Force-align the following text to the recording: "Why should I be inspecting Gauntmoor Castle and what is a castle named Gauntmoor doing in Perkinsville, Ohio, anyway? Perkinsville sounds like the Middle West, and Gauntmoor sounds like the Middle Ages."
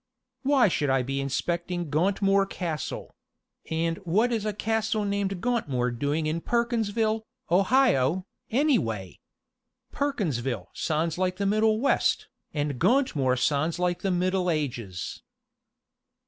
"Why 0.41 0.67
should 0.67 0.89
I 0.89 1.03
be 1.03 1.21
inspecting 1.21 1.91
Gauntmoor 1.91 2.47
Castle 2.49 3.13
and 3.69 3.97
what 3.97 4.31
is 4.33 4.47
a 4.47 4.51
castle 4.53 5.05
named 5.05 5.41
Gauntmoor 5.41 5.91
doing 5.91 6.25
in 6.25 6.41
Perkinsville, 6.41 7.21
Ohio, 7.51 8.25
anyway? 8.49 9.19
Perkinsville 9.91 10.69
sounds 10.73 11.19
like 11.19 11.37
the 11.37 11.45
Middle 11.45 11.79
West, 11.79 12.29
and 12.51 12.79
Gauntmoor 12.79 13.35
sounds 13.37 13.77
like 13.77 14.01
the 14.01 14.09
Middle 14.09 14.49
Ages." 14.49 15.21